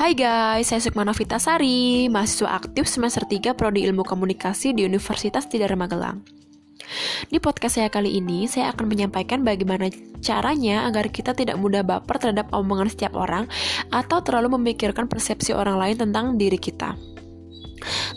[0.00, 5.76] Hai guys, saya Sukmana Sari, mahasiswa aktif semester 3 Prodi Ilmu Komunikasi di Universitas Tidara
[5.76, 6.24] Magelang.
[7.28, 9.92] Di podcast saya kali ini, saya akan menyampaikan bagaimana
[10.24, 13.44] caranya agar kita tidak mudah baper terhadap omongan setiap orang
[13.92, 16.96] atau terlalu memikirkan persepsi orang lain tentang diri kita.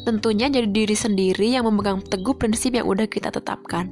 [0.07, 3.91] Tentunya jadi diri sendiri yang memegang teguh prinsip yang udah kita tetapkan.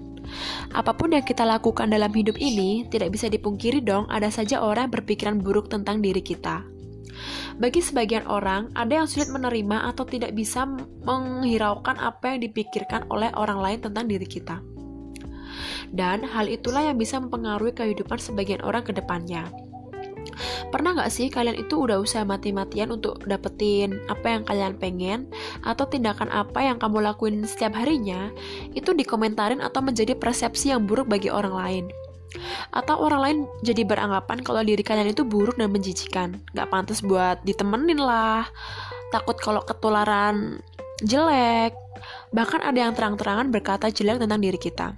[0.72, 4.88] Apa pun yang kita lakukan dalam hidup ini, tidak bisa dipungkiri dong ada saja orang
[4.88, 6.80] berpikiran buruk tentang diri kita.
[7.62, 10.66] Bagi sebagian orang, ada yang sulit menerima atau tidak bisa
[11.06, 14.62] menghiraukan apa yang dipikirkan oleh orang lain tentang diri kita.
[15.92, 19.52] Dan hal itulah yang bisa mempengaruhi kehidupan sebagian orang ke depannya.
[20.72, 25.20] Pernah nggak sih kalian itu udah usaha mati-matian untuk dapetin apa yang kalian pengen
[25.68, 28.32] atau tindakan apa yang kamu lakuin setiap harinya
[28.72, 31.86] itu dikomentarin atau menjadi persepsi yang buruk bagi orang lain?
[32.72, 36.40] Atau orang lain jadi beranggapan kalau diri kalian itu buruk dan menjijikan.
[36.56, 38.48] Gak pantas buat ditemenin lah.
[39.12, 40.64] Takut kalau ketularan
[41.04, 41.76] jelek.
[42.32, 44.96] Bahkan ada yang terang-terangan berkata jelek tentang diri kita.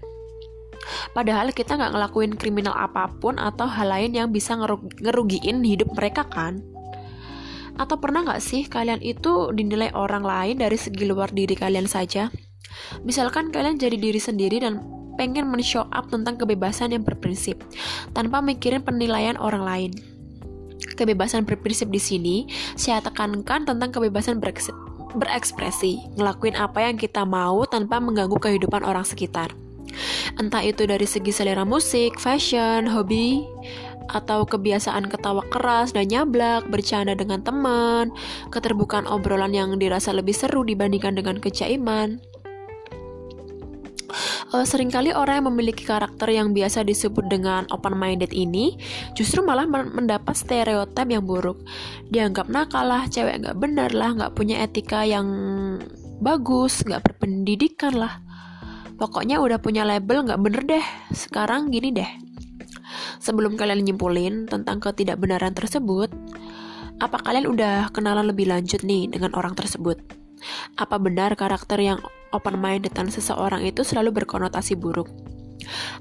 [1.16, 4.54] Padahal kita nggak ngelakuin kriminal apa pun atau hal lain yang bisa
[5.00, 6.60] ngerugiin hidup mereka kan.
[7.80, 12.30] Atau pernah nggak sih kalian itu dinilai orang lain dari segi luar diri kalian saja?
[13.02, 14.84] Misalkan kalian jadi diri sendiri dan
[15.16, 17.62] pengen men-show up tentang kebebasan yang berprinsip
[18.12, 19.92] tanpa mikirin penilaian orang lain.
[20.94, 22.36] Kebebasan berprinsip di sini
[22.76, 24.44] saya tekankan tentang kebebasan
[25.14, 29.54] berekspresi, ngelakuin apa yang kita mau tanpa mengganggu kehidupan orang sekitar.
[30.42, 33.46] Entah itu dari segi selera musik, fashion, hobi,
[34.12, 38.12] atau kebiasaan ketawa keras dan nyablak, bercanda dengan teman,
[38.52, 42.20] keterbukaan obrolan yang dirasa lebih seru dibandingkan dengan kejaiman
[44.54, 48.78] uh, sering kali orang yang memiliki karakter yang biasa disebut dengan open-minded ini
[49.18, 51.60] justru malah mendapat stereotip yang buruk.
[52.14, 55.28] Dianggap nakal lah, cewek nggak benar lah, nggak punya etika yang
[56.22, 58.22] bagus, nggak berpendidikan lah.
[58.96, 60.86] Pokoknya udah punya label nggak bener deh.
[61.12, 62.08] Sekarang gini deh.
[63.18, 66.14] Sebelum kalian nyimpulin tentang ketidakbenaran tersebut,
[67.02, 70.23] apa kalian udah kenalan lebih lanjut nih dengan orang tersebut?
[70.76, 72.00] Apa benar karakter yang
[72.34, 75.08] open-mindedan seseorang itu selalu berkonotasi buruk?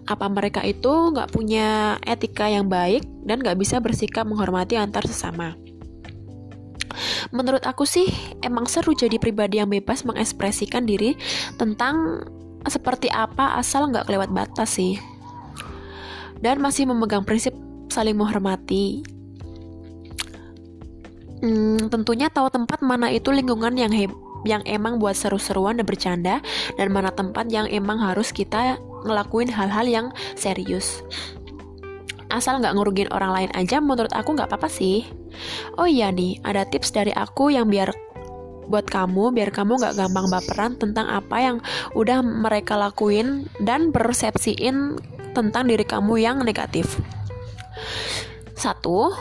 [0.08, 5.54] Apa mereka itu nggak punya etika yang baik dan nggak bisa bersikap menghormati antar sesama?
[7.32, 8.04] Menurut aku sih,
[8.44, 11.16] emang seru jadi pribadi yang bebas mengekspresikan diri
[11.56, 12.26] tentang
[12.68, 15.00] seperti apa asal nggak kelewat batas sih.
[16.42, 17.54] Dan masih memegang prinsip
[17.88, 19.06] saling menghormati,
[21.42, 26.42] Hmm, tentunya tahu tempat mana itu lingkungan yang heb yang emang buat seru-seruan dan bercanda
[26.78, 31.02] dan mana tempat yang emang harus kita ngelakuin hal-hal yang serius.
[32.32, 35.04] Asal nggak ngurugin orang lain aja menurut aku nggak apa-apa sih.
[35.76, 37.92] Oh iya nih ada tips dari aku yang biar
[38.62, 41.56] buat kamu biar kamu nggak gampang baperan tentang apa yang
[41.92, 44.96] udah mereka lakuin dan persepsiin
[45.36, 46.96] tentang diri kamu yang negatif.
[48.56, 49.12] Satu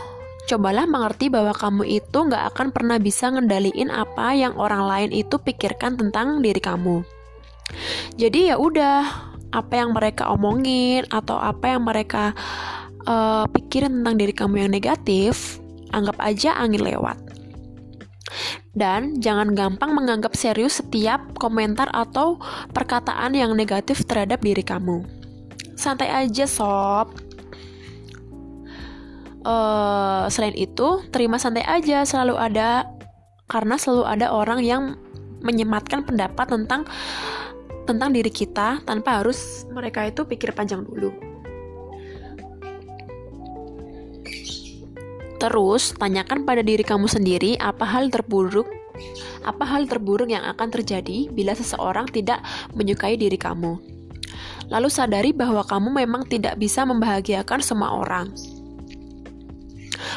[0.50, 5.38] cobalah mengerti bahwa kamu itu nggak akan pernah bisa ngendaliin apa yang orang lain itu
[5.38, 7.04] pikirkan tentang diri kamu.
[8.20, 12.32] Jadi ya udah, apa yang mereka omongin atau apa yang mereka
[13.08, 15.60] uh, pikirin tentang diri kamu yang negatif,
[15.92, 17.20] anggap aja angin lewat.
[18.72, 22.40] Dan jangan gampang menganggap serius setiap komentar atau
[22.72, 25.04] perkataan yang negatif terhadap diri kamu.
[25.76, 27.12] Santai aja sob,
[29.46, 32.88] uh, selain itu terima santai aja selalu ada
[33.50, 34.84] karena selalu ada orang yang
[35.42, 36.86] menyematkan pendapat tentang
[37.90, 41.12] tentang diri kita tanpa harus mereka itu pikir panjang dulu.
[45.42, 48.70] Terus, tanyakan pada diri kamu sendiri apa hal terburuk
[49.42, 52.46] apa hal terburuk yang akan terjadi bila seseorang tidak
[52.78, 53.82] menyukai diri kamu.
[54.70, 58.30] Lalu sadari bahwa kamu memang tidak bisa membahagiakan semua orang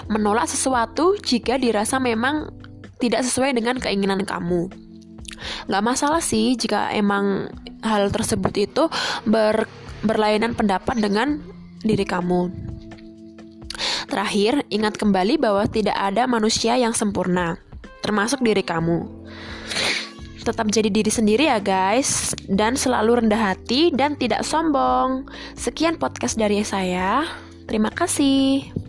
[0.08, 2.50] menolak sesuatu jika dirasa memang
[2.98, 4.70] tidak sesuai dengan keinginan kamu.
[5.68, 7.50] Gak masalah sih jika emang
[7.84, 8.88] hal tersebut itu
[9.28, 9.68] ber,
[10.04, 11.40] berlainan pendapat dengan
[11.84, 12.48] diri kamu.
[14.08, 17.58] Terakhir, ingat kembali bahwa tidak ada manusia yang sempurna,
[18.04, 19.04] termasuk diri kamu.
[20.44, 25.24] Tetap jadi diri sendiri ya guys, dan selalu rendah hati dan tidak sombong.
[25.56, 27.24] Sekian podcast dari saya.
[27.64, 28.83] Terima kasih.